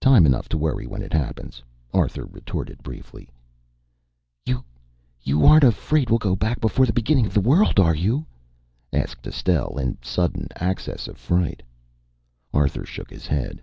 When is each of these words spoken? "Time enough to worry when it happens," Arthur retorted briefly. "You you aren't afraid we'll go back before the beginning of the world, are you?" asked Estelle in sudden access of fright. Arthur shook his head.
"Time 0.00 0.26
enough 0.26 0.48
to 0.48 0.58
worry 0.58 0.84
when 0.88 1.00
it 1.00 1.12
happens," 1.12 1.62
Arthur 1.94 2.24
retorted 2.26 2.82
briefly. 2.82 3.30
"You 4.44 4.64
you 5.22 5.46
aren't 5.46 5.62
afraid 5.62 6.10
we'll 6.10 6.18
go 6.18 6.34
back 6.34 6.60
before 6.60 6.86
the 6.86 6.92
beginning 6.92 7.24
of 7.24 7.34
the 7.34 7.40
world, 7.40 7.78
are 7.78 7.94
you?" 7.94 8.26
asked 8.92 9.28
Estelle 9.28 9.78
in 9.78 9.96
sudden 10.02 10.48
access 10.56 11.06
of 11.06 11.18
fright. 11.18 11.62
Arthur 12.52 12.84
shook 12.84 13.10
his 13.10 13.28
head. 13.28 13.62